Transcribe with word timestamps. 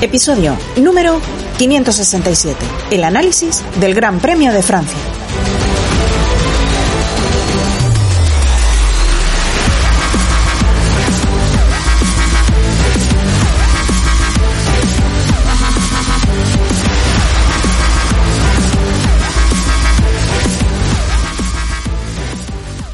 Episodio 0.00 0.56
número 0.76 1.20
567. 1.56 2.58
El 2.90 3.04
análisis 3.04 3.62
del 3.80 3.94
Gran 3.94 4.18
Premio 4.18 4.52
de 4.52 4.62
Francia. 4.62 4.98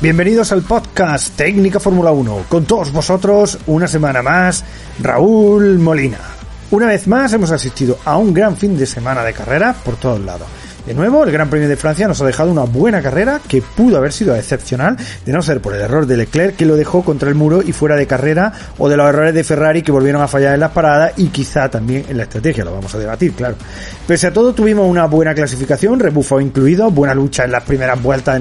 Bienvenidos 0.00 0.50
al 0.52 0.62
podcast 0.62 1.36
Técnica 1.36 1.78
Fórmula 1.78 2.10
1. 2.10 2.44
Con 2.48 2.64
todos 2.64 2.90
vosotros, 2.90 3.58
una 3.66 3.86
semana 3.86 4.22
más, 4.22 4.64
Raúl 4.98 5.78
Molina. 5.78 6.39
Una 6.72 6.86
vez 6.86 7.08
más 7.08 7.32
hemos 7.32 7.50
asistido 7.50 7.98
a 8.04 8.16
un 8.16 8.32
gran 8.32 8.56
fin 8.56 8.78
de 8.78 8.86
semana 8.86 9.24
de 9.24 9.32
carrera 9.32 9.74
por 9.84 9.96
todos 9.96 10.20
lados. 10.20 10.46
De 10.86 10.94
nuevo, 10.94 11.24
el 11.24 11.30
Gran 11.30 11.50
Premio 11.50 11.68
de 11.68 11.76
Francia 11.76 12.08
nos 12.08 12.20
ha 12.22 12.26
dejado 12.26 12.50
una 12.50 12.64
buena 12.64 13.02
carrera 13.02 13.40
que 13.46 13.62
pudo 13.62 13.98
haber 13.98 14.12
sido 14.12 14.34
excepcional, 14.34 14.96
de 15.24 15.32
no 15.32 15.42
ser 15.42 15.60
por 15.60 15.74
el 15.74 15.82
error 15.82 16.06
de 16.06 16.16
Leclerc 16.16 16.56
que 16.56 16.64
lo 16.64 16.74
dejó 16.74 17.04
contra 17.04 17.28
el 17.28 17.34
muro 17.34 17.62
y 17.62 17.72
fuera 17.72 17.96
de 17.96 18.06
carrera, 18.06 18.52
o 18.78 18.88
de 18.88 18.96
los 18.96 19.08
errores 19.08 19.34
de 19.34 19.44
Ferrari 19.44 19.82
que 19.82 19.92
volvieron 19.92 20.22
a 20.22 20.28
fallar 20.28 20.54
en 20.54 20.60
las 20.60 20.70
paradas 20.70 21.12
y 21.16 21.26
quizá 21.26 21.68
también 21.68 22.06
en 22.08 22.16
la 22.16 22.24
estrategia, 22.24 22.64
lo 22.64 22.72
vamos 22.72 22.94
a 22.94 22.98
debatir, 22.98 23.32
claro. 23.32 23.56
Pese 24.06 24.26
a 24.26 24.32
todo, 24.32 24.54
tuvimos 24.54 24.88
una 24.88 25.06
buena 25.06 25.34
clasificación, 25.34 26.00
rebufo 26.00 26.40
incluido, 26.40 26.90
buena 26.90 27.14
lucha 27.14 27.44
en 27.44 27.52
las 27.52 27.62
primeras 27.62 28.02
vueltas 28.02 28.36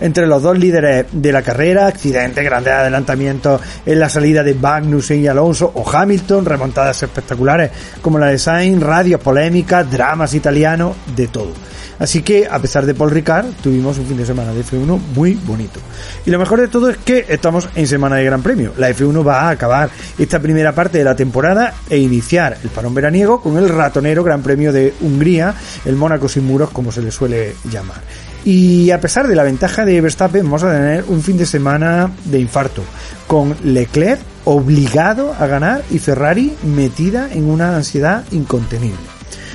entre 0.00 0.26
los, 0.26 0.42
dos 0.42 0.58
líderes 0.58 1.06
de 1.10 1.32
la 1.32 1.42
carrera, 1.42 1.86
accidentes, 1.86 2.44
grandes 2.44 2.72
adelantamientos 2.72 3.60
en 3.84 3.98
la 3.98 4.08
salida 4.08 4.42
de 4.42 4.54
Magnussen 4.54 5.20
y 5.20 5.26
Alonso 5.26 5.72
o 5.74 5.88
Hamilton, 5.90 6.44
remontadas 6.44 7.02
espectaculares 7.02 7.70
como 8.00 8.18
la 8.18 8.26
de 8.26 8.38
Sainz, 8.38 8.80
radios 8.80 9.20
polémicas, 9.20 9.90
dramas 9.90 10.34
italianos, 10.34 10.94
de 11.16 11.26
todo. 11.26 11.61
Así 11.98 12.22
que, 12.22 12.46
a 12.50 12.58
pesar 12.58 12.86
de 12.86 12.94
Paul 12.94 13.10
Ricard, 13.10 13.46
tuvimos 13.62 13.98
un 13.98 14.06
fin 14.06 14.16
de 14.16 14.26
semana 14.26 14.52
de 14.52 14.64
F1 14.64 14.98
muy 15.14 15.34
bonito. 15.34 15.80
Y 16.26 16.30
lo 16.30 16.38
mejor 16.38 16.60
de 16.60 16.68
todo 16.68 16.90
es 16.90 16.96
que 16.98 17.26
estamos 17.28 17.68
en 17.74 17.86
semana 17.86 18.16
de 18.16 18.24
Gran 18.24 18.42
Premio. 18.42 18.72
La 18.78 18.90
F1 18.90 19.26
va 19.26 19.42
a 19.42 19.50
acabar 19.50 19.90
esta 20.18 20.40
primera 20.40 20.74
parte 20.74 20.98
de 20.98 21.04
la 21.04 21.16
temporada 21.16 21.74
e 21.88 21.98
iniciar 21.98 22.58
el 22.62 22.70
parón 22.70 22.94
veraniego 22.94 23.40
con 23.40 23.56
el 23.56 23.68
ratonero 23.68 24.24
Gran 24.24 24.42
Premio 24.42 24.72
de 24.72 24.94
Hungría, 25.00 25.54
el 25.84 25.96
Mónaco 25.96 26.28
sin 26.28 26.44
muros, 26.44 26.70
como 26.70 26.92
se 26.92 27.02
le 27.02 27.10
suele 27.10 27.54
llamar. 27.70 28.00
Y 28.44 28.90
a 28.90 29.00
pesar 29.00 29.28
de 29.28 29.36
la 29.36 29.44
ventaja 29.44 29.84
de 29.84 30.00
Verstappen, 30.00 30.44
vamos 30.44 30.64
a 30.64 30.72
tener 30.72 31.04
un 31.08 31.22
fin 31.22 31.36
de 31.36 31.46
semana 31.46 32.10
de 32.24 32.40
infarto, 32.40 32.82
con 33.28 33.54
Leclerc 33.62 34.20
obligado 34.44 35.34
a 35.38 35.46
ganar 35.46 35.82
y 35.90 35.98
Ferrari 35.98 36.52
metida 36.64 37.28
en 37.32 37.48
una 37.48 37.76
ansiedad 37.76 38.24
incontenible. 38.32 38.98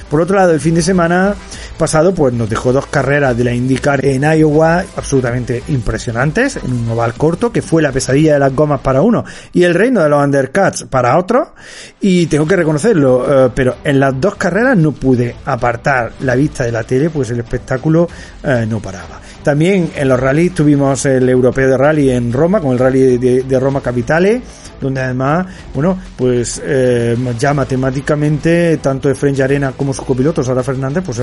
Por 0.10 0.22
otro 0.22 0.38
lado, 0.38 0.54
el 0.54 0.62
fin 0.62 0.76
de 0.76 0.82
semana 0.82 1.36
pasado 1.78 2.14
pues 2.14 2.34
nos 2.34 2.50
dejó 2.50 2.74
dos 2.74 2.88
carreras 2.88 3.38
de 3.38 3.44
la 3.44 3.54
IndyCar 3.54 4.04
en 4.06 4.24
Iowa 4.24 4.84
absolutamente 4.96 5.64
impresionantes, 5.70 6.58
en 6.58 6.74
un 6.74 6.90
oval 6.90 7.14
corto 7.14 7.52
que 7.52 7.62
fue 7.62 7.82
la 7.82 7.92
pesadilla 7.92 8.34
de 8.34 8.40
las 8.40 8.56
gomas 8.56 8.82
para 8.82 9.02
uno 9.02 9.24
y 9.54 9.64
el 9.64 9.74
reino 9.74 10.02
de 10.02 10.10
los 10.10 10.24
undercuts 10.24 10.86
para 10.90 11.18
otro 11.18 11.54
y 12.02 12.26
tengo 12.26 12.46
que 12.46 12.56
reconocerlo, 12.56 13.46
eh, 13.46 13.52
pero 13.54 13.78
en 13.84 14.00
las 14.00 14.20
dos 14.20 14.36
carreras 14.36 14.78
no 14.78 14.92
pude 14.92 15.36
apartar 15.46 16.14
la 16.22 16.36
vista 16.36 16.64
de 16.64 16.72
la 16.72 16.84
tele 16.84 17.10
pues 17.10 17.30
el 17.30 17.40
espectáculo 17.40 18.08
eh, 18.44 18.66
no 18.68 18.80
paraba. 18.80 19.22
También 19.44 19.92
en 19.96 20.10
los 20.10 20.20
rallies 20.20 20.54
tuvimos 20.54 21.06
el 21.06 21.30
europeo 21.30 21.70
de 21.70 21.78
rally 21.78 22.10
en 22.10 22.34
Roma 22.34 22.60
con 22.60 22.74
el 22.74 22.80
rally 22.80 23.18
de, 23.18 23.44
de 23.44 23.60
Roma 23.60 23.80
Capitale 23.82 24.42
donde 24.80 25.02
además, 25.02 25.46
bueno, 25.74 25.98
pues 26.16 26.62
eh, 26.64 27.18
ya 27.38 27.54
matemáticamente 27.54 28.78
tanto 28.78 29.10
Efren 29.10 29.40
Arena 29.42 29.74
como 29.76 29.94
su 29.94 30.06
copiloto 30.06 30.44
Sara 30.44 30.64
Fernández 30.64 31.04
pues 31.06 31.20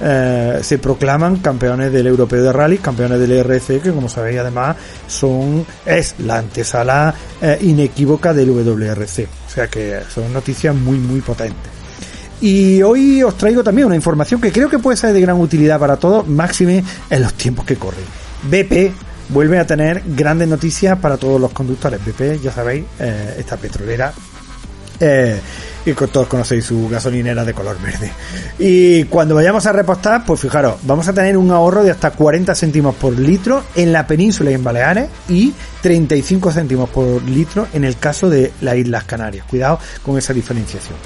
eh, 0.00 0.58
se 0.62 0.78
proclaman 0.78 1.38
campeones 1.38 1.92
del 1.92 2.06
Europeo 2.06 2.42
de 2.42 2.52
Rally, 2.52 2.78
campeones 2.78 3.18
del 3.20 3.32
ERC, 3.32 3.82
que 3.82 3.92
como 3.92 4.08
sabéis 4.08 4.38
además 4.38 4.76
son 5.06 5.66
es 5.84 6.14
la 6.18 6.38
antesala 6.38 7.14
eh, 7.40 7.58
inequívoca 7.62 8.32
del 8.32 8.50
WRC. 8.50 9.28
O 9.46 9.50
sea 9.50 9.68
que 9.68 10.00
son 10.12 10.32
noticias 10.32 10.74
muy 10.74 10.98
muy 10.98 11.20
potentes. 11.20 11.72
Y 12.40 12.82
hoy 12.82 13.22
os 13.22 13.36
traigo 13.36 13.64
también 13.64 13.86
una 13.86 13.96
información 13.96 14.40
que 14.40 14.52
creo 14.52 14.68
que 14.68 14.78
puede 14.78 14.96
ser 14.96 15.12
de 15.12 15.20
gran 15.20 15.40
utilidad 15.40 15.80
para 15.80 15.96
todos, 15.96 16.26
máxime 16.28 16.84
en 17.10 17.22
los 17.22 17.34
tiempos 17.34 17.64
que 17.64 17.76
corren. 17.76 18.04
BP 18.44 18.92
vuelve 19.28 19.58
a 19.58 19.66
tener 19.66 20.02
grandes 20.06 20.48
noticias 20.48 20.98
para 20.98 21.16
todos 21.16 21.40
los 21.40 21.52
conductores. 21.52 22.00
BP, 22.04 22.40
ya 22.40 22.52
sabéis, 22.52 22.84
eh, 22.98 23.36
esta 23.38 23.56
petrolera. 23.56 24.12
Eh, 25.00 25.40
y 25.86 25.92
todos 25.92 26.26
conocéis 26.26 26.66
su 26.66 26.88
gasolinera 26.88 27.44
de 27.44 27.54
color 27.54 27.80
verde. 27.80 28.12
Y 28.58 29.04
cuando 29.04 29.34
vayamos 29.34 29.64
a 29.66 29.72
repostar, 29.72 30.24
pues 30.26 30.40
fijaros, 30.40 30.76
vamos 30.82 31.08
a 31.08 31.12
tener 31.12 31.36
un 31.36 31.50
ahorro 31.50 31.82
de 31.82 31.90
hasta 31.90 32.10
40 32.10 32.54
céntimos 32.54 32.94
por 32.94 33.18
litro 33.18 33.62
en 33.74 33.92
la 33.92 34.06
península 34.06 34.50
y 34.50 34.54
en 34.54 34.64
Baleares 34.64 35.08
y 35.28 35.54
35 35.80 36.52
céntimos 36.52 36.90
por 36.90 37.22
litro 37.22 37.68
en 37.72 37.84
el 37.84 37.96
caso 37.96 38.28
de 38.28 38.52
las 38.60 38.76
Islas 38.76 39.04
Canarias. 39.04 39.46
Cuidado 39.48 39.78
con 40.02 40.18
esa 40.18 40.34
diferenciación. 40.34 40.96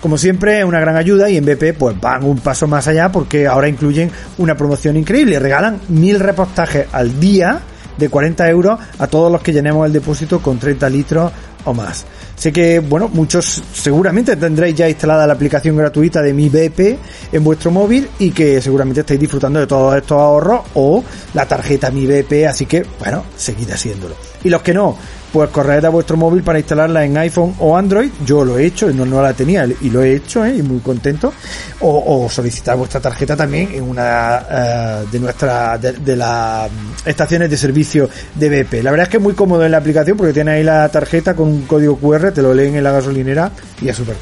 Como 0.00 0.16
siempre, 0.16 0.60
es 0.60 0.64
una 0.64 0.80
gran 0.80 0.96
ayuda 0.96 1.28
y 1.28 1.36
en 1.36 1.44
BP 1.44 1.76
pues 1.78 2.00
van 2.00 2.24
un 2.24 2.38
paso 2.38 2.66
más 2.66 2.88
allá 2.88 3.12
porque 3.12 3.46
ahora 3.46 3.68
incluyen 3.68 4.10
una 4.38 4.56
promoción 4.56 4.96
increíble. 4.96 5.38
Regalan 5.38 5.80
mil 5.88 6.18
repostajes 6.18 6.86
al 6.92 7.20
día 7.20 7.60
de 7.98 8.08
40 8.08 8.48
euros 8.48 8.80
a 8.98 9.06
todos 9.06 9.30
los 9.30 9.42
que 9.42 9.52
llenemos 9.52 9.86
el 9.86 9.92
depósito 9.92 10.40
con 10.40 10.58
30 10.58 10.88
litros 10.88 11.32
o 11.64 11.74
más. 11.74 12.06
Sé 12.40 12.54
que, 12.54 12.78
bueno, 12.78 13.10
muchos 13.12 13.62
seguramente 13.74 14.34
tendréis 14.34 14.74
ya 14.74 14.88
instalada 14.88 15.26
la 15.26 15.34
aplicación 15.34 15.76
gratuita 15.76 16.22
de 16.22 16.32
Mi 16.32 16.48
BP 16.48 16.98
en 17.32 17.44
vuestro 17.44 17.70
móvil 17.70 18.08
y 18.18 18.30
que 18.30 18.62
seguramente 18.62 19.00
estáis 19.00 19.20
disfrutando 19.20 19.60
de 19.60 19.66
todos 19.66 19.94
estos 19.94 20.18
ahorros 20.18 20.62
o 20.72 21.04
la 21.34 21.44
tarjeta 21.44 21.90
Mi 21.90 22.06
BP, 22.06 22.46
así 22.48 22.64
que, 22.64 22.86
bueno, 22.98 23.24
seguid 23.36 23.70
haciéndolo. 23.70 24.14
Y 24.42 24.48
los 24.48 24.62
que 24.62 24.72
no, 24.72 24.96
pues 25.32 25.50
corred 25.50 25.84
a 25.84 25.88
vuestro 25.88 26.16
móvil 26.16 26.42
para 26.42 26.58
instalarla 26.58 27.04
en 27.04 27.16
iPhone 27.16 27.54
o 27.58 27.76
Android. 27.76 28.10
Yo 28.24 28.44
lo 28.44 28.58
he 28.58 28.66
hecho, 28.66 28.90
no, 28.92 29.06
no 29.06 29.22
la 29.22 29.32
tenía 29.32 29.66
y 29.80 29.90
lo 29.90 30.02
he 30.02 30.14
hecho 30.14 30.44
¿eh? 30.44 30.56
y 30.56 30.62
muy 30.62 30.80
contento. 30.80 31.32
O, 31.80 32.24
o 32.24 32.28
solicitar 32.28 32.76
vuestra 32.76 33.00
tarjeta 33.00 33.36
también 33.36 33.70
en 33.72 33.84
una 33.84 34.42
eh, 34.50 35.04
de 35.10 35.20
nuestras 35.20 35.80
de, 35.80 36.16
las 36.16 36.70
estaciones 37.04 37.50
de 37.50 37.56
servicio 37.56 38.08
de 38.34 38.62
BP. 38.62 38.82
La 38.82 38.90
verdad 38.90 39.04
es 39.04 39.08
que 39.08 39.16
es 39.16 39.22
muy 39.22 39.34
cómodo 39.34 39.64
en 39.64 39.70
la 39.70 39.78
aplicación 39.78 40.16
porque 40.16 40.32
tiene 40.32 40.52
ahí 40.52 40.62
la 40.62 40.88
tarjeta 40.88 41.34
con 41.34 41.48
un 41.48 41.62
código 41.62 41.96
QR, 41.96 42.32
te 42.32 42.42
lo 42.42 42.52
leen 42.52 42.76
en 42.76 42.84
la 42.84 42.92
gasolinera 42.92 43.50
y 43.80 43.88
es 43.88 43.96
súper 43.96 44.16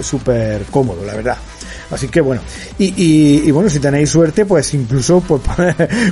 super 0.00 0.62
cómodo, 0.70 1.04
la 1.04 1.14
verdad. 1.14 1.36
Así 1.90 2.08
que 2.08 2.20
bueno, 2.20 2.42
y, 2.78 2.92
y, 3.46 3.50
bueno, 3.50 3.70
si 3.70 3.80
tenéis 3.80 4.10
suerte, 4.10 4.44
pues 4.44 4.74
incluso 4.74 5.20
pues, 5.26 5.40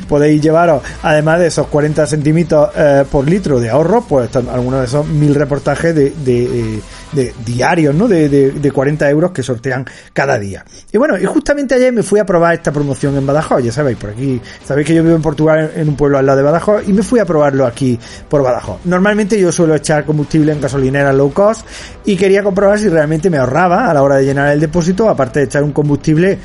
podéis 0.09 0.41
llevaros, 0.41 0.83
además 1.03 1.41
de 1.41 1.49
esos 1.49 1.67
40 1.67 2.07
centímetros 2.07 2.71
eh, 2.75 3.05
por 3.11 3.29
litro 3.29 3.61
de 3.61 3.71
ahorro, 3.71 4.03
pues 4.03 4.35
algunos 4.37 4.81
de 4.81 4.87
esos 4.87 5.07
mil 5.07 5.35
reportajes 5.35 5.95
de, 5.95 6.11
de, 6.11 6.81
de 7.17 7.35
diarios, 7.45 7.95
¿no? 7.95 8.07
De, 8.07 8.29
de, 8.29 8.53
de 8.53 8.71
40 8.71 9.11
euros 9.11 9.33
que 9.33 9.43
sortean 9.43 9.85
cada 10.13 10.39
día. 10.39 10.65
Y 10.93 10.99
bueno, 10.99 11.19
y 11.19 11.25
justamente 11.25 11.75
ayer 11.75 11.93
me 11.93 12.05
fui 12.05 12.21
a 12.21 12.27
probar 12.27 12.55
esta 12.55 12.71
promoción 12.71 13.17
en 13.17 13.27
Badajoz, 13.27 13.65
ya 13.65 13.73
sabéis, 13.73 13.97
por 13.99 14.11
aquí, 14.11 14.41
sabéis 14.65 14.87
que 14.87 14.95
yo 14.95 15.03
vivo 15.03 15.17
en 15.17 15.23
Portugal, 15.23 15.73
en 15.75 15.89
un 15.89 15.97
pueblo 15.97 16.19
al 16.19 16.27
lado 16.27 16.39
de 16.39 16.45
Badajoz, 16.45 16.87
y 16.87 16.93
me 16.93 17.03
fui 17.03 17.19
a 17.19 17.25
probarlo 17.25 17.67
aquí 17.67 17.99
por 18.29 18.43
Badajoz. 18.43 18.81
Normalmente 18.85 19.41
yo 19.41 19.51
suelo 19.51 19.75
echar 19.75 20.05
combustible 20.05 20.53
en 20.53 20.61
gasolineras 20.61 21.15
low 21.15 21.33
cost 21.33 21.67
y 22.05 22.17
quería 22.17 22.43
comprobar 22.43 22.79
si 22.79 22.89
realmente 22.89 23.31
me 23.31 23.39
ahorraba 23.39 23.91
a 23.91 23.95
la 23.95 24.03
hora 24.03 24.17
de 24.17 24.25
llenar 24.25 24.53
el 24.53 24.61
depósito, 24.61 25.09
aparte 25.09 25.41
de 25.41 25.47
echar 25.47 25.65
un 25.65 25.73
combustible 25.73 26.39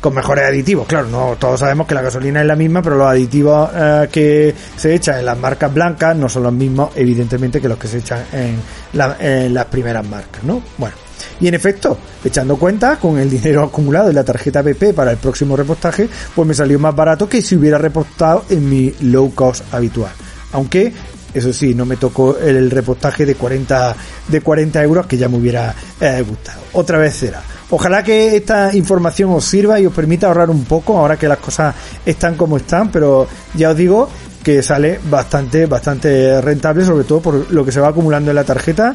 con 0.00 0.14
mejores 0.14 0.44
aditivos. 0.44 0.86
Claro, 0.86 1.08
no 1.08 1.36
todos 1.38 1.60
sabemos 1.60 1.86
que 1.86 1.94
la 1.94 2.02
gasolina 2.02 2.40
es 2.40 2.46
la 2.46 2.56
misma, 2.56 2.82
pero 2.82 2.96
los 2.96 3.06
aditivos 3.06 3.70
eh, 3.74 4.08
que 4.10 4.54
se 4.76 4.94
echan 4.94 5.18
en 5.18 5.26
las 5.26 5.38
marcas 5.38 5.72
blancas 5.72 6.16
no 6.16 6.28
son 6.28 6.44
los 6.44 6.52
mismos, 6.52 6.90
evidentemente, 6.96 7.60
que 7.60 7.68
los 7.68 7.78
que 7.78 7.88
se 7.88 7.98
echan 7.98 8.24
en, 8.32 8.60
las 8.92 9.64
primeras 9.66 10.06
marcas, 10.08 10.42
¿no? 10.42 10.62
Bueno. 10.78 10.96
Y 11.38 11.48
en 11.48 11.54
efecto, 11.54 11.98
echando 12.24 12.56
cuenta 12.56 12.96
con 12.96 13.18
el 13.18 13.28
dinero 13.28 13.62
acumulado 13.62 14.08
en 14.08 14.14
la 14.14 14.24
tarjeta 14.24 14.62
PP 14.62 14.94
para 14.94 15.10
el 15.10 15.18
próximo 15.18 15.56
repostaje, 15.56 16.08
pues 16.34 16.48
me 16.48 16.54
salió 16.54 16.78
más 16.78 16.94
barato 16.94 17.28
que 17.28 17.42
si 17.42 17.56
hubiera 17.56 17.78
repostado 17.78 18.44
en 18.48 18.68
mi 18.68 18.92
low 19.02 19.34
cost 19.34 19.62
habitual. 19.72 20.12
Aunque 20.52 20.92
eso 21.32 21.52
sí, 21.52 21.74
no 21.74 21.86
me 21.86 21.96
tocó 21.96 22.36
el 22.38 22.70
repostaje 22.70 23.24
de 23.24 23.34
40, 23.34 23.96
de 24.28 24.40
40 24.40 24.82
euros 24.82 25.06
que 25.06 25.16
ya 25.16 25.28
me 25.28 25.36
hubiera 25.36 25.74
eh, 26.00 26.24
gustado. 26.26 26.60
Otra 26.72 26.98
vez 26.98 27.14
será. 27.14 27.42
Ojalá 27.70 28.02
que 28.02 28.36
esta 28.36 28.74
información 28.74 29.30
os 29.30 29.44
sirva 29.44 29.78
y 29.78 29.86
os 29.86 29.94
permita 29.94 30.26
ahorrar 30.26 30.50
un 30.50 30.64
poco 30.64 30.98
ahora 30.98 31.16
que 31.16 31.28
las 31.28 31.38
cosas 31.38 31.74
están 32.04 32.34
como 32.34 32.56
están, 32.56 32.90
pero 32.90 33.28
ya 33.54 33.70
os 33.70 33.76
digo 33.76 34.08
que 34.42 34.62
sale 34.62 34.98
bastante, 35.08 35.66
bastante 35.66 36.40
rentable, 36.40 36.84
sobre 36.84 37.04
todo 37.04 37.20
por 37.20 37.52
lo 37.52 37.64
que 37.64 37.70
se 37.70 37.80
va 37.80 37.88
acumulando 37.88 38.30
en 38.30 38.36
la 38.36 38.44
tarjeta 38.44 38.94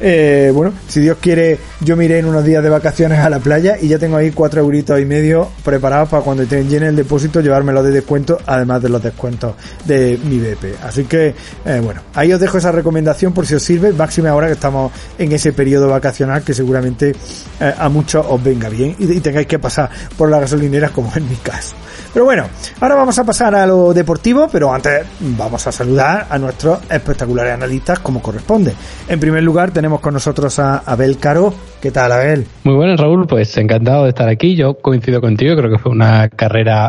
eh, 0.00 0.50
bueno, 0.52 0.72
si 0.88 1.00
Dios 1.00 1.18
quiere, 1.20 1.58
yo 1.80 1.96
me 1.96 2.04
iré 2.04 2.18
en 2.18 2.26
unos 2.26 2.44
días 2.44 2.62
de 2.62 2.68
vacaciones 2.68 3.18
a 3.20 3.30
la 3.30 3.38
playa 3.38 3.76
y 3.80 3.88
ya 3.88 3.98
tengo 3.98 4.16
ahí 4.16 4.30
cuatro 4.32 4.60
euritos 4.60 5.00
y 5.00 5.04
medio 5.04 5.48
preparados 5.64 6.08
para 6.08 6.22
cuando 6.22 6.42
estén 6.42 6.68
llene 6.68 6.88
el 6.88 6.96
depósito 6.96 7.40
llevármelo 7.40 7.82
de 7.82 7.90
descuento, 7.90 8.38
además 8.46 8.82
de 8.82 8.88
los 8.88 9.02
descuentos 9.02 9.54
de 9.84 10.18
mi 10.24 10.38
BP. 10.38 10.82
Así 10.82 11.04
que, 11.04 11.34
eh, 11.64 11.80
bueno, 11.82 12.00
ahí 12.14 12.32
os 12.32 12.40
dejo 12.40 12.58
esa 12.58 12.72
recomendación 12.72 13.32
por 13.32 13.46
si 13.46 13.54
os 13.54 13.62
sirve, 13.62 13.92
máxima 13.92 14.30
ahora 14.30 14.48
que 14.48 14.54
estamos 14.54 14.92
en 15.18 15.32
ese 15.32 15.52
periodo 15.52 15.88
vacacional 15.88 16.42
que 16.42 16.54
seguramente 16.54 17.14
eh, 17.60 17.74
a 17.76 17.88
muchos 17.88 18.24
os 18.28 18.42
venga 18.42 18.68
bien 18.68 18.96
y, 18.98 19.12
y 19.12 19.20
tengáis 19.20 19.46
que 19.46 19.58
pasar 19.58 19.90
por 20.16 20.28
las 20.28 20.40
gasolineras 20.40 20.90
como 20.90 21.12
en 21.14 21.28
mi 21.28 21.36
caso. 21.36 21.76
Pero 22.14 22.26
bueno, 22.26 22.44
ahora 22.80 22.94
vamos 22.94 23.18
a 23.18 23.24
pasar 23.24 23.56
a 23.56 23.66
lo 23.66 23.92
deportivo, 23.92 24.48
pero 24.50 24.72
antes 24.72 25.04
vamos 25.36 25.66
a 25.66 25.72
saludar 25.72 26.28
a 26.30 26.38
nuestros 26.38 26.78
espectaculares 26.88 27.52
analistas 27.52 27.98
como 27.98 28.22
corresponde. 28.22 28.72
En 29.08 29.18
primer 29.18 29.42
lugar 29.42 29.72
tenemos 29.72 29.98
con 29.98 30.14
nosotros 30.14 30.60
a 30.60 30.78
Abel 30.78 31.18
Caro. 31.18 31.52
¿Qué 31.82 31.90
tal, 31.90 32.12
Abel? 32.12 32.46
Muy 32.62 32.76
buenas, 32.76 33.00
Raúl. 33.00 33.26
Pues 33.26 33.56
encantado 33.56 34.04
de 34.04 34.10
estar 34.10 34.28
aquí. 34.28 34.54
Yo 34.54 34.74
coincido 34.74 35.20
contigo, 35.20 35.56
creo 35.56 35.72
que 35.72 35.78
fue 35.78 35.90
una 35.90 36.28
carrera 36.28 36.88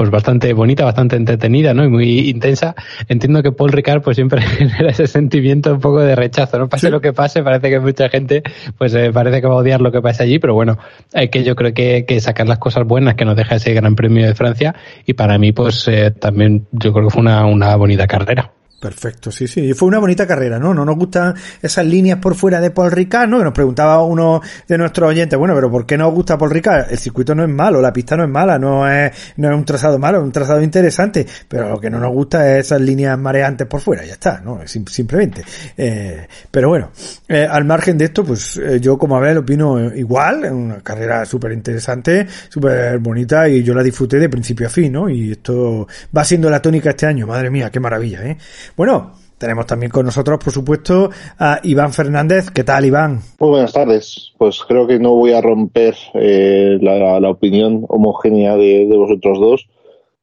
pues 0.00 0.10
bastante 0.10 0.54
bonita, 0.54 0.86
bastante 0.86 1.16
entretenida, 1.16 1.74
¿no? 1.74 1.84
Y 1.84 1.90
muy 1.90 2.30
intensa. 2.30 2.74
Entiendo 3.06 3.42
que 3.42 3.52
Paul 3.52 3.70
Ricard 3.70 4.00
pues 4.00 4.16
siempre 4.16 4.40
genera 4.58 4.88
ese 4.88 5.06
sentimiento 5.06 5.74
un 5.74 5.80
poco 5.80 6.00
de 6.00 6.16
rechazo, 6.16 6.58
¿no? 6.58 6.70
Pase 6.70 6.88
lo 6.88 7.02
que 7.02 7.12
pase, 7.12 7.42
parece 7.42 7.68
que 7.68 7.80
mucha 7.80 8.08
gente 8.08 8.42
pues 8.78 8.94
eh, 8.94 9.10
parece 9.12 9.42
que 9.42 9.46
va 9.46 9.52
a 9.52 9.58
odiar 9.58 9.82
lo 9.82 9.92
que 9.92 10.00
pasa 10.00 10.22
allí, 10.22 10.38
pero 10.38 10.54
bueno, 10.54 10.78
hay 11.12 11.28
que 11.28 11.44
yo 11.44 11.54
creo 11.54 11.74
que, 11.74 12.06
que 12.06 12.18
sacar 12.18 12.48
las 12.48 12.56
cosas 12.56 12.86
buenas 12.86 13.14
que 13.14 13.26
nos 13.26 13.36
deja 13.36 13.56
ese 13.56 13.74
Gran 13.74 13.94
Premio 13.94 14.26
de 14.26 14.34
Francia 14.34 14.74
y 15.04 15.12
para 15.12 15.36
mí 15.36 15.52
pues 15.52 15.86
eh, 15.88 16.12
también 16.12 16.66
yo 16.72 16.94
creo 16.94 17.08
que 17.08 17.10
fue 17.10 17.20
una, 17.20 17.44
una 17.44 17.76
bonita 17.76 18.06
carrera. 18.06 18.52
Perfecto, 18.80 19.30
sí, 19.30 19.46
sí. 19.46 19.60
Y 19.60 19.74
fue 19.74 19.88
una 19.88 19.98
bonita 19.98 20.26
carrera, 20.26 20.58
¿no? 20.58 20.72
No 20.72 20.86
nos 20.86 20.96
gustan 20.96 21.34
esas 21.60 21.84
líneas 21.84 22.18
por 22.18 22.34
fuera 22.34 22.62
de 22.62 22.70
Paul 22.70 22.90
Ricard, 22.90 23.28
¿no? 23.28 23.36
Que 23.36 23.44
nos 23.44 23.52
preguntaba 23.52 24.02
uno 24.02 24.40
de 24.66 24.78
nuestros 24.78 25.10
oyentes, 25.10 25.38
bueno, 25.38 25.54
pero 25.54 25.70
¿por 25.70 25.84
qué 25.84 25.98
no 25.98 26.10
gusta 26.10 26.38
Paul 26.38 26.50
Ricard? 26.50 26.90
El 26.90 26.96
circuito 26.96 27.34
no 27.34 27.44
es 27.44 27.50
malo, 27.50 27.82
la 27.82 27.92
pista 27.92 28.16
no 28.16 28.24
es 28.24 28.30
mala, 28.30 28.58
no 28.58 28.90
es, 28.90 29.12
no 29.36 29.50
es 29.50 29.54
un 29.54 29.66
trazado 29.66 29.98
malo, 29.98 30.18
es 30.18 30.24
un 30.24 30.32
trazado 30.32 30.62
interesante, 30.62 31.26
pero 31.46 31.68
lo 31.68 31.78
que 31.78 31.90
no 31.90 32.00
nos 32.00 32.10
gusta 32.10 32.56
es 32.56 32.66
esas 32.66 32.80
líneas 32.80 33.18
mareantes 33.18 33.66
por 33.66 33.82
fuera, 33.82 34.02
ya 34.02 34.14
está, 34.14 34.40
¿no? 34.40 34.60
Sim 34.66 34.86
simplemente. 34.86 35.44
Eh, 35.76 36.26
pero 36.50 36.70
bueno, 36.70 36.90
eh, 37.28 37.46
al 37.48 37.66
margen 37.66 37.98
de 37.98 38.06
esto, 38.06 38.24
pues 38.24 38.56
eh, 38.56 38.80
yo 38.80 38.96
como 38.96 39.14
Abel 39.16 39.38
opino 39.38 39.94
igual, 39.94 40.46
es 40.46 40.52
una 40.52 40.80
carrera 40.80 41.26
súper 41.26 41.52
interesante, 41.52 42.26
súper 42.48 42.98
bonita 42.98 43.46
y 43.46 43.62
yo 43.62 43.74
la 43.74 43.82
disfruté 43.82 44.18
de 44.18 44.30
principio 44.30 44.68
a 44.68 44.70
fin, 44.70 44.92
¿no? 44.92 45.10
Y 45.10 45.32
esto 45.32 45.86
va 46.16 46.24
siendo 46.24 46.48
la 46.48 46.62
tónica 46.62 46.90
este 46.90 47.04
año, 47.04 47.26
madre 47.26 47.50
mía, 47.50 47.70
qué 47.70 47.78
maravilla, 47.78 48.24
¿eh? 48.24 48.38
Bueno, 48.76 49.12
tenemos 49.38 49.66
también 49.66 49.90
con 49.90 50.04
nosotros, 50.04 50.38
por 50.42 50.52
supuesto, 50.52 51.10
a 51.38 51.60
Iván 51.62 51.92
Fernández. 51.92 52.50
¿Qué 52.50 52.62
tal, 52.62 52.84
Iván? 52.84 53.20
Muy 53.38 53.50
buenas 53.50 53.72
tardes. 53.72 54.32
Pues 54.36 54.60
creo 54.68 54.86
que 54.86 54.98
no 54.98 55.14
voy 55.14 55.32
a 55.32 55.40
romper 55.40 55.96
eh, 56.14 56.78
la, 56.80 57.28
opinión 57.30 57.84
homogénea 57.88 58.56
de, 58.56 58.86
vosotros 58.94 59.40
dos. 59.40 59.68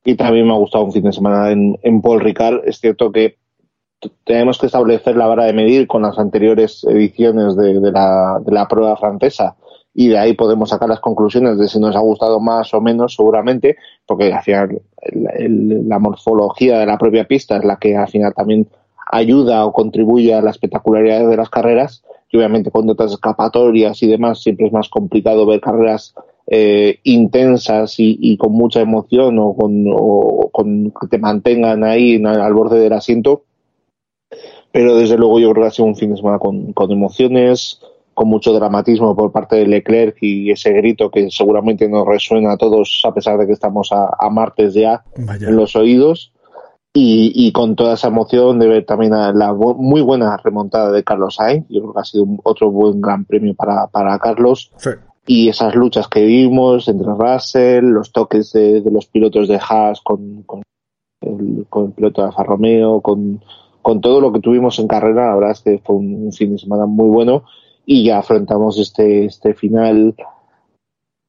Y 0.05 0.15
también 0.15 0.45
me 0.45 0.53
ha 0.53 0.57
gustado 0.57 0.85
un 0.85 0.93
fin 0.93 1.03
de 1.03 1.11
semana 1.11 1.51
en, 1.51 1.77
en 1.81 2.01
Paul 2.01 2.21
Ricard. 2.21 2.61
Es 2.65 2.79
cierto 2.79 3.11
que 3.11 3.37
tenemos 4.23 4.59
que 4.59 4.67
establecer 4.67 5.15
la 5.15 5.25
vara 5.25 5.45
de 5.45 5.53
medir 5.53 5.87
con 5.87 6.03
las 6.03 6.19
anteriores 6.19 6.83
ediciones 6.87 7.55
de, 7.55 7.73
la, 7.91 8.39
de 8.45 8.51
la 8.51 8.67
prueba 8.67 8.95
francesa 8.97 9.55
y 9.99 10.09
de 10.09 10.19
ahí 10.19 10.33
podemos 10.33 10.69
sacar 10.69 10.87
las 10.87 10.99
conclusiones 10.99 11.57
de 11.57 11.67
si 11.67 11.79
nos 11.79 11.95
ha 11.95 11.99
gustado 12.01 12.39
más 12.39 12.71
o 12.75 12.79
menos 12.79 13.15
seguramente, 13.15 13.77
porque 14.05 14.31
al 14.31 14.43
final 14.43 14.79
la 15.01 15.97
morfología 15.97 16.77
de 16.77 16.85
la 16.85 16.99
propia 16.99 17.25
pista 17.27 17.57
es 17.57 17.65
la 17.65 17.77
que 17.77 17.97
al 17.97 18.07
final 18.07 18.31
también 18.35 18.67
ayuda 19.11 19.65
o 19.65 19.73
contribuye 19.73 20.35
a 20.35 20.41
la 20.43 20.51
espectacularidad 20.51 21.27
de 21.27 21.35
las 21.35 21.49
carreras. 21.49 22.03
Y 22.31 22.37
obviamente 22.37 22.69
con 22.69 22.87
otras 22.87 23.11
escapatorias 23.11 24.03
y 24.03 24.07
demás 24.07 24.39
siempre 24.39 24.67
es 24.67 24.71
más 24.71 24.87
complicado 24.87 25.47
ver 25.47 25.61
carreras 25.61 26.13
eh, 26.45 26.99
intensas 27.01 27.99
y, 27.99 28.19
y, 28.21 28.37
con 28.37 28.51
mucha 28.51 28.81
emoción 28.81 29.39
o 29.39 29.55
con, 29.55 29.85
o 29.91 30.49
con 30.51 30.91
que 30.91 31.07
te 31.07 31.17
mantengan 31.17 31.83
ahí 31.83 32.23
al 32.23 32.53
borde 32.53 32.79
del 32.79 32.93
asiento. 32.93 33.45
Pero 34.71 34.95
desde 34.95 35.17
luego 35.17 35.39
yo 35.39 35.49
creo 35.49 35.63
que 35.63 35.67
ha 35.69 35.71
sido 35.71 35.87
un 35.87 35.95
fin 35.95 36.11
de 36.11 36.17
semana 36.17 36.37
con, 36.37 36.71
con 36.73 36.91
emociones, 36.91 37.81
con 38.17 38.29
mucho 38.29 38.51
dramatismo 38.51 39.15
por 39.15 39.31
parte 39.31 39.57
de 39.57 39.67
Leclerc 39.67 40.17
y 40.21 40.49
ese 40.49 40.71
grito 40.71 41.11
que 41.11 41.29
seguramente 41.29 41.87
nos 41.87 42.03
resuena 42.07 42.53
a 42.53 42.57
todos 42.57 43.03
a 43.05 43.13
pesar 43.13 43.37
de 43.37 43.45
que 43.45 43.53
estamos 43.53 43.91
a, 43.91 44.09
a 44.17 44.31
martes 44.31 44.73
ya 44.73 45.03
Vaya. 45.17 45.47
en 45.47 45.55
los 45.55 45.75
oídos 45.75 46.33
y, 46.93 47.31
y, 47.35 47.51
con 47.51 47.75
toda 47.75 47.93
esa 47.93 48.07
emoción 48.07 48.57
de 48.57 48.67
ver 48.67 48.85
también 48.85 49.13
a 49.13 49.31
la 49.33 49.53
muy 49.53 50.01
buena 50.01 50.35
remontada 50.37 50.91
de 50.91 51.03
Carlos 51.03 51.35
Sainz 51.35 51.67
yo 51.69 51.81
creo 51.81 51.93
que 51.93 51.99
ha 51.99 52.05
sido 52.05 52.23
un, 52.23 52.39
otro 52.43 52.71
buen 52.71 53.01
gran 53.01 53.23
premio 53.23 53.53
para, 53.53 53.85
para 53.85 54.17
Carlos 54.17 54.71
sí. 54.77 54.89
y 55.27 55.49
esas 55.49 55.75
luchas 55.75 56.07
que 56.07 56.25
vimos 56.25 56.87
entre 56.87 57.13
Russell 57.13 57.85
los 57.85 58.11
toques 58.11 58.51
de, 58.51 58.81
de 58.81 58.89
los 58.89 59.05
pilotos 59.05 59.47
de 59.47 59.59
Haas 59.61 60.01
con, 60.01 60.41
con, 60.41 60.63
el, 61.21 61.67
con 61.69 61.85
el 61.85 61.91
piloto 61.91 62.23
de 62.23 62.29
Alfa 62.29 62.43
Romeo 62.43 62.99
con, 62.99 63.43
con 63.83 64.01
todo 64.01 64.19
lo 64.19 64.33
que 64.33 64.39
tuvimos 64.39 64.79
en 64.79 64.87
carrera 64.87 65.27
la 65.27 65.35
verdad 65.35 65.51
es 65.51 65.61
que 65.61 65.77
fue 65.85 65.97
un, 65.97 66.25
un 66.25 66.33
fin 66.33 66.53
de 66.53 66.57
semana 66.57 66.87
muy 66.87 67.09
bueno 67.09 67.43
y 67.89 68.03
ya 68.03 68.19
afrontamos 68.19 68.77
este, 68.77 69.25
este 69.25 69.53
final 69.53 70.13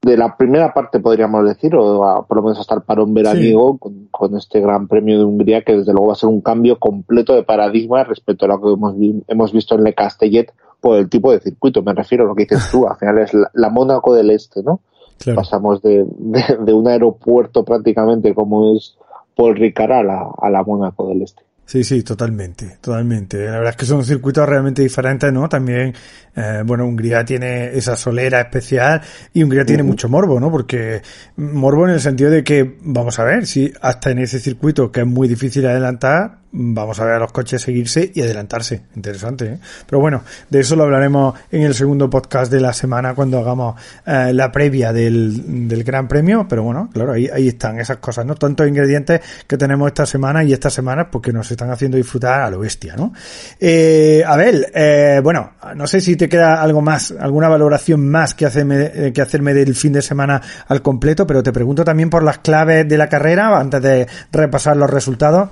de 0.03 0.17
la 0.17 0.37
primera 0.37 0.75
parte, 0.75 0.99
podríamos 0.99 1.47
decir, 1.47 1.75
o 1.77 2.05
a, 2.05 2.27
por 2.27 2.39
lo 2.39 2.43
menos 2.43 2.59
hasta 2.59 2.75
el 2.75 2.83
parón 2.83 3.15
veraniego, 3.15 3.75
sí. 3.75 3.79
con, 3.79 4.09
con, 4.11 4.37
este 4.37 4.61
Gran 4.61 4.89
Premio 4.89 5.19
de 5.19 5.25
Hungría, 5.25 5.63
que 5.63 5.77
desde 5.77 5.93
luego 5.93 6.09
va 6.09 6.13
a 6.15 6.17
ser 6.17 6.29
un 6.29 6.41
cambio 6.41 6.81
completo 6.81 7.35
de 7.37 7.45
paradigma 7.45 8.03
respecto 8.03 8.45
a 8.45 8.49
lo 8.49 8.61
que 8.61 8.73
hemos, 8.73 8.95
hemos 9.29 9.53
visto 9.53 9.77
en 9.77 9.85
Le 9.85 9.95
Castellet 9.95 10.53
por 10.81 10.99
el 10.99 11.09
tipo 11.09 11.31
de 11.31 11.39
circuito. 11.39 11.83
Me 11.83 11.95
refiero 11.95 12.25
a 12.25 12.27
lo 12.27 12.35
que 12.35 12.43
dices 12.43 12.69
tú, 12.73 12.89
al 12.89 12.97
final 12.97 13.19
es 13.19 13.33
la, 13.33 13.51
la 13.55 13.71
Mónaco 13.71 14.13
del 14.13 14.31
Este, 14.31 14.65
¿no? 14.65 14.81
Claro. 15.19 15.37
Pasamos 15.37 15.81
de, 15.81 16.07
de, 16.09 16.59
de, 16.65 16.73
un 16.73 16.89
aeropuerto 16.89 17.65
prácticamente 17.65 18.35
como 18.35 18.77
es 18.77 18.97
Paul 19.37 19.55
Ricard 19.55 19.93
a 19.93 20.03
la, 20.03 20.29
a 20.37 20.51
la 20.51 20.65
Mónaco 20.65 21.07
del 21.09 21.23
Este. 21.23 21.43
Sí, 21.69 21.85
sí, 21.85 22.03
totalmente, 22.03 22.79
totalmente. 22.81 23.45
La 23.45 23.59
verdad 23.59 23.69
es 23.73 23.77
que 23.77 23.85
son 23.85 24.03
circuitos 24.03 24.49
realmente 24.49 24.81
diferentes, 24.81 25.31
¿no? 25.31 25.51
También, 25.51 25.93
eh, 26.35 26.63
bueno, 26.65 26.87
Hungría 26.87 27.27
tiene 27.27 27.77
esa 27.77 27.95
solera 27.95 28.41
especial 28.41 29.03
y 29.35 29.43
Hungría 29.43 29.61
uh 29.61 29.65
-huh. 29.65 29.67
tiene 29.67 29.83
mucho 29.83 30.09
morbo, 30.09 30.41
¿no? 30.41 30.51
Porque 30.51 31.03
morbo 31.37 31.87
en 31.87 31.93
el 31.93 32.01
sentido 32.01 32.31
de 32.31 32.43
que, 32.43 32.79
vamos 32.81 33.19
a 33.19 33.25
ver, 33.25 33.47
si 33.47 33.71
hasta 33.83 34.11
en 34.11 34.21
ese 34.21 34.41
circuito 34.41 34.91
que 34.91 35.01
es 35.01 35.07
muy 35.07 35.29
difícil 35.29 35.67
adelantar, 35.67 36.39
vamos 36.51 36.99
a 37.01 37.05
ver 37.05 37.15
a 37.15 37.19
los 37.19 37.33
coches 37.33 37.63
seguirse 37.63 38.11
y 38.15 38.23
adelantarse. 38.23 38.83
Interesante, 38.97 39.47
¿eh? 39.47 39.59
Pero 39.87 40.01
bueno, 40.01 40.23
de 40.49 40.61
eso 40.61 40.77
lo 40.77 40.85
hablaremos 40.85 41.35
en 41.51 41.63
el 41.63 41.75
segundo 41.75 42.09
podcast 42.09 42.51
de 42.51 42.61
la 42.61 42.73
semana 42.73 43.15
cuando 43.15 43.39
hagamos 43.39 43.81
eh, 44.07 44.33
la 44.33 44.51
previa 44.51 44.93
del, 44.93 45.69
del 45.69 45.85
Gran 45.85 46.09
Premio. 46.09 46.47
Pero 46.49 46.63
bueno, 46.63 46.89
claro, 46.93 47.13
ahí, 47.13 47.29
ahí 47.33 47.49
están 47.49 47.79
esas 47.79 47.99
cosas, 47.99 48.25
¿no? 48.25 48.35
Tantos 48.35 48.67
ingredientes 48.67 49.21
que 49.47 49.57
tenemos 49.57 49.89
esta 49.89 50.07
semana 50.07 50.43
y 50.45 50.53
estas 50.53 50.73
semanas 50.73 51.09
porque 51.11 51.33
nos 51.33 51.51
están 51.51 51.71
haciendo 51.71 51.97
disfrutar 51.97 52.41
a 52.41 52.51
lo 52.51 52.61
bestia, 52.61 52.97
¿no? 52.97 53.13
Eh, 53.61 54.23
Abel, 54.27 54.67
eh, 54.75 55.21
bueno, 55.23 55.53
no 55.75 55.87
sé 55.87 56.01
si 56.01 56.17
te 56.17 56.29
queda 56.29 56.63
algo 56.63 56.81
más, 56.81 57.15
alguna 57.19 57.49
valoración 57.49 58.09
más 58.09 58.35
que 58.35 58.47
hacerme, 58.47 59.13
que 59.13 59.21
hacerme 59.21 59.55
del 59.55 59.75
fin 59.75 59.93
de 59.93 60.03
semana 60.03 60.41
al 60.67 60.83
completo, 60.83 61.27
pero 61.27 61.43
te 61.43 61.53
pregunto 61.53 61.85
también 61.85 62.11
por 62.11 62.23
las 62.23 62.39
claves 62.39 62.89
de 62.89 62.97
la 62.97 63.09
carrera 63.09 63.59
antes 63.59 63.83
de 63.83 64.07
repasar 64.33 64.77
los 64.77 64.91
resultados. 64.91 65.51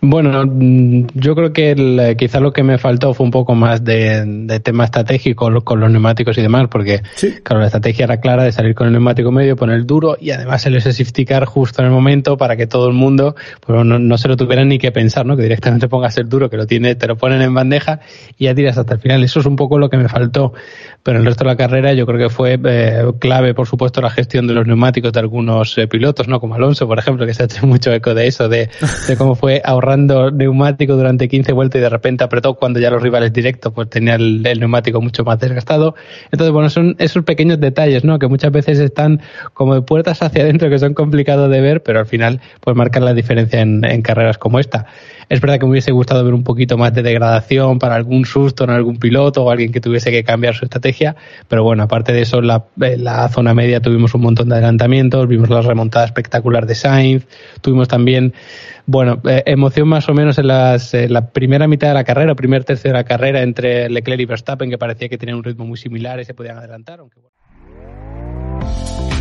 Bueno, 0.00 0.33
bueno, 0.34 0.52
mm, 0.52 1.06
yo 1.14 1.34
creo 1.34 1.52
que 1.52 1.70
el, 1.70 2.16
quizá 2.16 2.40
lo 2.40 2.52
que 2.52 2.62
me 2.62 2.78
faltó 2.78 3.14
fue 3.14 3.24
un 3.24 3.30
poco 3.30 3.54
más 3.54 3.84
de, 3.84 4.60
tema 4.62 4.84
estratégico 4.84 5.48
con 5.62 5.80
los 5.80 5.90
neumáticos 5.90 6.36
y 6.38 6.42
demás, 6.42 6.68
porque 6.68 7.02
claro, 7.42 7.60
la 7.60 7.66
estrategia 7.66 8.04
era 8.04 8.20
clara 8.20 8.44
de 8.44 8.52
salir 8.52 8.74
con 8.74 8.86
el 8.86 8.92
neumático 8.92 9.30
medio, 9.30 9.56
poner 9.56 9.76
el 9.76 9.86
duro 9.86 10.16
y 10.20 10.30
además 10.30 10.64
el 10.66 10.80
safety 10.80 11.24
car 11.24 11.44
justo 11.44 11.82
en 11.82 11.86
el 11.86 11.92
momento 11.92 12.36
para 12.36 12.56
que 12.56 12.66
todo 12.66 12.88
el 12.88 12.94
mundo 12.94 13.36
pues, 13.60 13.84
no, 13.84 14.18
se 14.18 14.28
lo 14.28 14.36
tuviera 14.36 14.64
ni 14.64 14.78
que 14.78 14.92
pensar, 14.92 15.26
¿no? 15.26 15.36
Que 15.36 15.42
directamente 15.42 15.88
pongas 15.88 16.16
el 16.18 16.28
duro, 16.28 16.50
que 16.50 16.56
lo 16.56 16.66
tiene, 16.66 16.94
te 16.94 17.06
lo 17.06 17.16
ponen 17.16 17.42
en 17.42 17.54
bandeja 17.54 18.00
y 18.38 18.44
ya 18.44 18.54
tiras 18.54 18.78
hasta 18.78 18.94
el 18.94 19.00
final. 19.00 19.22
Eso 19.22 19.40
es 19.40 19.46
un 19.46 19.56
poco 19.56 19.78
lo 19.78 19.88
que 19.90 19.96
me 19.96 20.08
faltó. 20.08 20.52
Pero 21.04 21.18
el 21.18 21.26
resto 21.26 21.44
de 21.44 21.50
la 21.50 21.56
carrera 21.56 21.92
yo 21.92 22.06
creo 22.06 22.18
que 22.18 22.34
fue 22.34 22.58
eh, 22.64 23.04
clave, 23.18 23.52
por 23.52 23.66
supuesto, 23.66 24.00
la 24.00 24.08
gestión 24.08 24.46
de 24.46 24.54
los 24.54 24.66
neumáticos 24.66 25.12
de 25.12 25.20
algunos 25.20 25.76
eh, 25.76 25.86
pilotos, 25.86 26.28
¿no? 26.28 26.40
Como 26.40 26.54
Alonso, 26.54 26.86
por 26.86 26.98
ejemplo, 26.98 27.26
que 27.26 27.34
se 27.34 27.42
ha 27.42 27.44
hecho 27.44 27.66
mucho 27.66 27.92
eco 27.92 28.14
de 28.14 28.26
eso, 28.26 28.48
de, 28.48 28.70
cómo 29.18 29.34
fue 29.34 29.60
ahorrando 29.62 30.23
neumático 30.30 30.96
durante 30.96 31.28
15 31.28 31.52
vueltas 31.52 31.78
y 31.78 31.82
de 31.82 31.88
repente 31.88 32.24
apretó 32.24 32.54
cuando 32.54 32.80
ya 32.80 32.90
los 32.90 33.02
rivales 33.02 33.32
directos 33.32 33.72
pues 33.72 33.88
tenían 33.90 34.20
el, 34.20 34.60
neumático 34.60 35.00
mucho 35.00 35.24
más 35.24 35.38
desgastado. 35.38 35.94
Entonces, 36.30 36.52
bueno, 36.52 36.70
son 36.70 36.96
esos 36.98 37.24
pequeños 37.24 37.60
detalles, 37.60 38.04
¿no? 38.04 38.18
Que 38.18 38.28
muchas 38.28 38.52
veces 38.52 38.78
están 38.78 39.20
como 39.52 39.74
de 39.74 39.82
puertas 39.82 40.22
hacia 40.22 40.42
adentro 40.42 40.68
que 40.70 40.78
son 40.78 40.94
complicados 40.94 41.50
de 41.50 41.60
ver, 41.60 41.82
pero 41.82 42.00
al 42.00 42.06
final 42.06 42.40
pues 42.60 42.76
marcan 42.76 43.04
la 43.04 43.14
diferencia 43.14 43.60
en, 43.60 43.84
en 43.84 44.02
carreras 44.02 44.38
como 44.38 44.58
esta. 44.58 44.86
Es 45.28 45.40
verdad 45.40 45.58
que 45.58 45.66
me 45.66 45.72
hubiese 45.72 45.92
gustado 45.92 46.24
ver 46.24 46.34
un 46.34 46.44
poquito 46.44 46.76
más 46.76 46.92
de 46.94 47.02
degradación 47.02 47.78
para 47.78 47.94
algún 47.94 48.24
susto 48.24 48.64
en 48.64 48.70
algún 48.70 48.98
piloto 48.98 49.44
o 49.44 49.50
alguien 49.50 49.72
que 49.72 49.80
tuviese 49.80 50.10
que 50.10 50.24
cambiar 50.24 50.54
su 50.54 50.64
estrategia, 50.64 51.16
pero 51.48 51.64
bueno, 51.64 51.82
aparte 51.82 52.12
de 52.12 52.22
eso, 52.22 52.38
en 52.38 52.46
la, 52.48 53.28
zona 53.28 53.54
media 53.54 53.80
tuvimos 53.80 54.14
un 54.14 54.22
montón 54.22 54.48
de 54.48 54.56
adelantamientos, 54.56 55.26
vimos 55.28 55.48
la 55.48 55.62
remontada 55.62 56.04
espectacular 56.04 56.66
de 56.66 56.74
Sainz, 56.74 57.26
tuvimos 57.60 57.88
también, 57.88 58.34
bueno, 58.86 59.20
eh, 59.28 59.42
emoción 59.46 59.88
más 59.88 60.08
o 60.08 60.14
menos 60.14 60.38
en, 60.38 60.48
las, 60.48 60.94
la 60.94 61.30
primera 61.30 61.66
mitad 61.66 61.88
de 61.88 61.94
la 61.94 62.04
carrera, 62.04 62.34
primer 62.34 62.64
tercio 62.64 62.90
de 62.90 62.94
la 62.94 63.04
carrera 63.04 63.42
entre 63.42 63.88
Leclerc 63.88 64.20
y 64.20 64.26
Verstappen, 64.26 64.70
que 64.70 64.78
parecía 64.78 65.08
que 65.08 65.18
tenían 65.18 65.38
un 65.38 65.44
ritmo 65.44 65.64
muy 65.64 65.78
similar 65.78 66.20
y 66.20 66.24
se 66.24 66.34
podían 66.34 66.58
adelantar, 66.58 67.00
aunque. 67.00 67.20